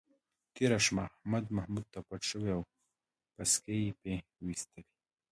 تېره 0.53 0.79
شپه 0.85 1.03
احمد 1.07 1.45
محمود 1.57 1.85
ته 1.93 1.99
پټ 2.07 2.21
شوی 2.31 2.53
و، 2.55 2.67
پسکې 3.35 3.75
یې 3.83 3.91
پې 4.01 4.13
وایستلی. 4.43 4.83